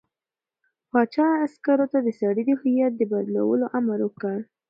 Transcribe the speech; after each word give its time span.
پاچا 0.91 1.27
عسکرو 1.45 1.85
ته 1.93 1.99
د 2.05 2.07
سړي 2.19 2.43
د 2.45 2.51
هویت 2.61 2.93
د 2.97 3.01
بدلولو 3.11 3.65
امر 3.79 3.99
وکړ. 4.05 4.37